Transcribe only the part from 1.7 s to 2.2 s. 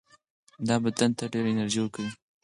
ورکوي.